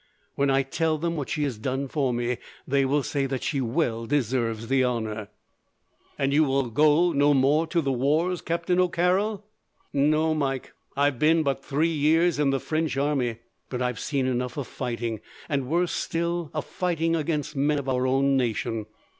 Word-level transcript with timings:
When 0.33 0.49
I 0.49 0.63
tell 0.63 0.97
them 0.97 1.15
what 1.15 1.29
she 1.29 1.43
has 1.43 1.59
done 1.59 1.87
for 1.87 2.11
me, 2.11 2.37
they 2.67 2.85
will 2.85 3.03
say 3.03 3.27
that 3.27 3.43
she 3.43 3.61
well 3.61 4.07
deserves 4.07 4.67
the 4.67 4.83
honour!" 4.83 5.27
"And 6.17 6.33
you 6.33 6.43
will 6.43 6.71
go 6.71 7.13
no 7.13 7.35
more 7.35 7.67
to 7.67 7.81
the 7.81 7.91
wars, 7.91 8.41
Captain 8.41 8.79
O'Carroll?" 8.79 9.45
"No, 9.93 10.33
Mike. 10.33 10.73
I 10.97 11.05
have 11.05 11.19
been 11.19 11.43
but 11.43 11.63
three 11.63 11.93
years 11.93 12.39
in 12.39 12.49
the 12.49 12.59
French 12.59 12.97
army, 12.97 13.41
but 13.69 13.79
I 13.79 13.85
have 13.85 13.99
seen 13.99 14.25
enough 14.25 14.57
of 14.57 14.65
fighting, 14.65 15.21
and, 15.47 15.67
worse 15.67 15.91
still, 15.91 16.49
of 16.51 16.65
fighting 16.65 17.15
against 17.15 17.55
men 17.55 17.77
of 17.77 17.87
our 17.87 18.07
own 18.07 18.35
nation. 18.35 18.87